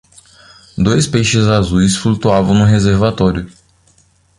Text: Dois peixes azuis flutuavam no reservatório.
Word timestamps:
Dois 0.85 1.05
peixes 1.05 1.47
azuis 1.47 1.95
flutuavam 1.95 2.55
no 2.57 2.65
reservatório. 2.65 3.47